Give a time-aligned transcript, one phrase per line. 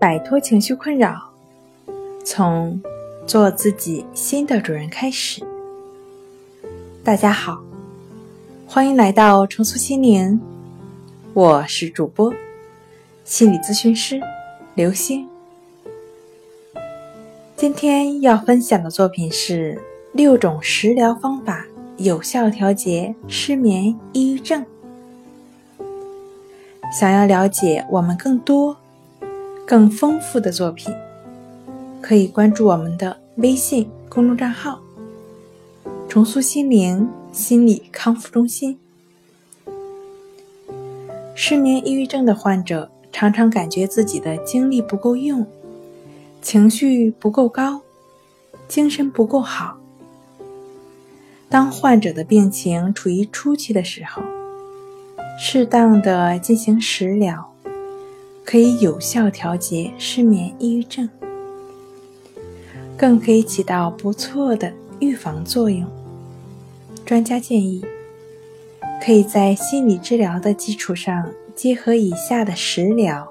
[0.00, 1.32] 摆脱情绪困扰，
[2.24, 2.80] 从
[3.26, 5.42] 做自己新的主人开始。
[7.02, 7.60] 大家好，
[8.64, 10.40] 欢迎来到重塑心灵，
[11.34, 12.32] 我是主播
[13.24, 14.20] 心理咨询师
[14.76, 15.28] 刘星。
[17.56, 24.64] 今天要分享的作品是六种食疗方法，有效调节失眠、抑郁症。
[26.96, 28.76] 想要了解我们更多、
[29.68, 30.94] 更丰富的作品，
[32.00, 34.80] 可以关注我们的微信公众账号
[36.08, 38.78] “重塑心灵心理康复中心”。
[41.36, 45.46] 失眠、抑郁症的患者常常感觉自己的精力不够用，
[46.40, 47.82] 情绪不够高，
[48.68, 49.76] 精神不够好。
[51.50, 54.22] 当患者的病情处于初期的时候，
[55.38, 57.47] 适当的进行食疗，
[58.50, 61.06] 可以有效调节失眠、抑郁症，
[62.96, 65.86] 更可以起到不错的预防作用。
[67.04, 67.84] 专家建议，
[69.04, 73.28] 可以在心理治疗的基础上，结合以下的食疗，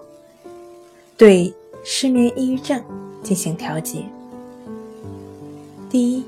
[1.17, 1.51] 对
[1.83, 2.79] 失眠、抑郁症
[3.23, 4.05] 进行调节。
[5.89, 6.23] 第一，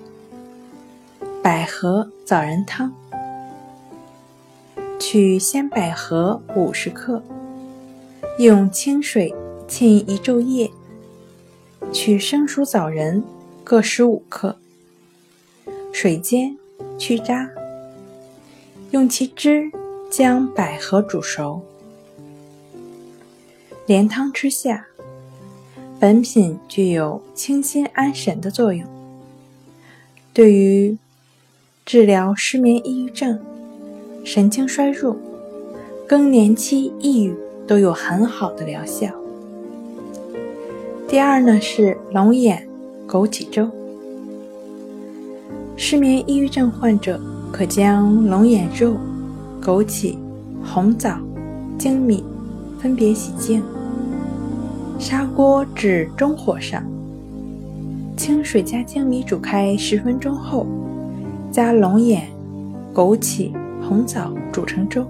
[1.44, 2.91] 百合枣仁汤。
[4.97, 7.22] 取鲜百合五十克，
[8.39, 9.35] 用清水
[9.67, 10.71] 浸一昼夜。
[11.91, 13.21] 取生熟枣仁
[13.65, 14.55] 各十五克，
[15.91, 16.55] 水煎
[16.97, 17.49] 去渣，
[18.91, 19.69] 用其汁
[20.09, 21.61] 将百合煮熟，
[23.85, 24.87] 连汤吃下。
[25.99, 28.87] 本品具有清心安神的作用，
[30.31, 30.97] 对于
[31.85, 33.37] 治疗失眠、抑郁症。
[34.23, 35.17] 神经衰弱、
[36.07, 37.35] 更年期抑郁
[37.70, 39.08] 都有很好的疗效。
[41.08, 42.67] 第二呢是龙眼
[43.08, 43.70] 枸杞粥。
[45.78, 47.22] 失眠抑郁症患者
[47.52, 48.96] 可将龙眼肉、
[49.62, 50.18] 枸杞、
[50.66, 51.19] 红枣、
[51.78, 52.24] 粳米
[52.79, 53.62] 分别洗净，
[54.97, 56.84] 砂锅至中火上，
[58.18, 60.66] 清水加粳米煮开十分钟后，
[61.52, 62.28] 加龙眼、
[62.96, 63.52] 枸杞。
[63.88, 65.06] 红枣煮成粥。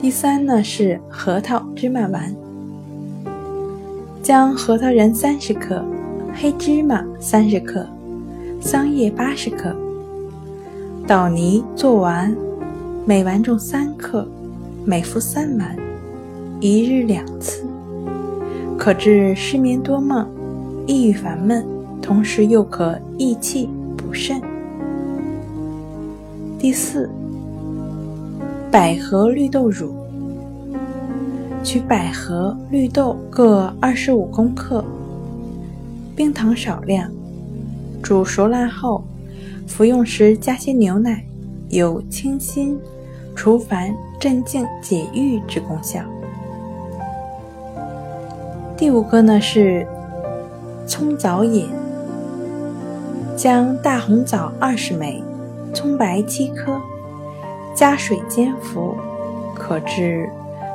[0.00, 2.34] 第三呢是核桃芝麻丸，
[4.22, 5.84] 将核桃仁三十克、
[6.32, 7.86] 黑芝麻三十克、
[8.62, 9.76] 桑叶八十克。
[11.06, 12.34] 捣泥做丸，
[13.04, 14.26] 每丸重三克，
[14.86, 15.76] 每服三丸，
[16.60, 17.62] 一日两次，
[18.78, 20.26] 可治失眠多梦、
[20.86, 21.62] 抑郁烦闷，
[22.00, 23.68] 同时又可益气
[23.98, 24.40] 补肾。
[26.58, 27.10] 第四，
[28.70, 29.92] 百合绿豆乳。
[31.64, 34.84] 取百合、绿豆各二十五克，
[36.14, 37.10] 冰糖少量，
[38.00, 39.02] 煮熟烂后，
[39.66, 41.24] 服用时加些牛奶，
[41.68, 42.78] 有清心、
[43.34, 46.00] 除烦、镇静、解郁之功效。
[48.76, 49.84] 第五个呢是
[50.86, 51.68] 葱枣饮，
[53.36, 55.20] 将大红枣二十枚。
[55.72, 56.80] 葱白七颗，
[57.74, 58.94] 加水煎服，
[59.54, 60.28] 可治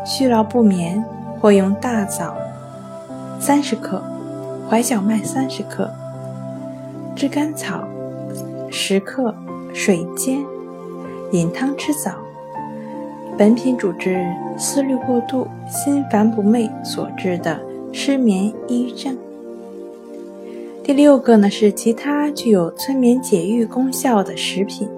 [0.05, 1.03] 虚劳不眠。
[1.41, 2.35] 或用大枣
[3.39, 4.01] 三十克、
[4.67, 5.91] 淮小麦三十克、
[7.15, 7.83] 炙甘草
[8.71, 9.35] 十克，
[9.71, 10.43] 水煎，
[11.33, 12.13] 饮汤吃枣。
[13.37, 14.25] 本品主治
[14.57, 17.59] 思虑过度、心烦不寐所致的
[17.91, 19.15] 失眠、抑郁症。
[20.81, 24.89] 第六个呢是其他具有催眠解郁功效的食品。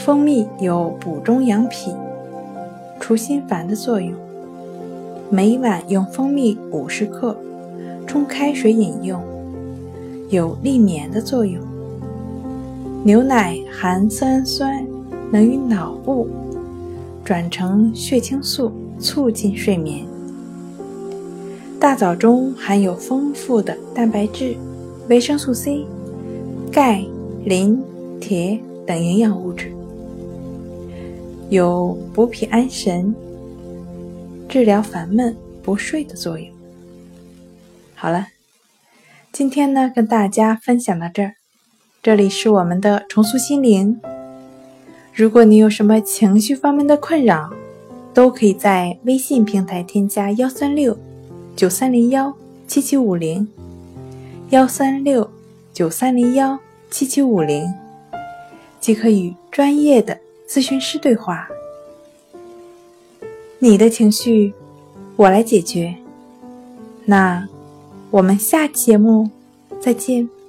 [0.00, 1.94] 蜂蜜有补中养脾、
[2.98, 4.14] 除心烦的作用，
[5.28, 7.36] 每晚用蜂蜜五十克
[8.06, 9.22] 冲开水饮用，
[10.30, 11.62] 有利眠的作用。
[13.04, 14.82] 牛奶含色氨酸，
[15.30, 16.26] 能与脑部
[17.22, 20.06] 转成血清素，促进睡眠。
[21.78, 24.56] 大枣中含有丰富的蛋白质、
[25.10, 25.84] 维生素 C、
[26.72, 27.04] 钙、
[27.44, 27.78] 磷、
[28.18, 29.70] 铁等营养物质，
[31.50, 33.12] 有补脾安神、
[34.48, 36.48] 治疗烦闷不睡的作用。
[37.96, 38.28] 好了，
[39.32, 41.34] 今天呢跟大家分享到这儿，
[42.00, 44.00] 这里是我们的重塑心灵。
[45.12, 47.52] 如果你有什么情绪方面的困扰，
[48.14, 50.96] 都可以在微信平台添加幺三六。
[51.56, 52.32] 九三零幺
[52.68, 53.48] 七七五零，
[54.50, 55.28] 幺三六
[55.72, 56.56] 九三零幺
[56.90, 57.66] 七七五零，
[58.78, 60.16] 即可与专业的
[60.50, 61.48] 咨询师对话。
[63.60, 64.52] 你的情绪
[65.14, 65.94] 我来解决。
[67.04, 67.46] 那
[68.10, 69.30] 我们下期节目
[69.80, 70.39] 再见。